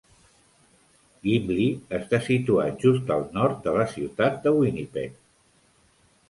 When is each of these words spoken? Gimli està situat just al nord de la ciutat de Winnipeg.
Gimli 1.27 1.67
està 1.97 2.19
situat 2.29 2.79
just 2.87 3.13
al 3.17 3.27
nord 3.37 3.61
de 3.67 3.75
la 3.77 3.87
ciutat 3.93 4.41
de 4.47 4.55
Winnipeg. 4.57 5.15